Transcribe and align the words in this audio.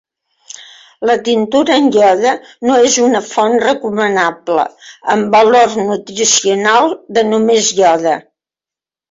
La 1.09 1.15
tintura 1.25 1.75
amb 1.81 1.97
iode 1.97 2.31
no 2.69 2.77
és 2.85 2.95
una 3.03 3.21
font 3.33 3.59
recomanable 3.65 4.65
amb 5.17 5.37
valor 5.37 5.77
nutricional 5.91 6.91
de 7.21 7.27
només 7.31 7.71
iode. 7.83 8.19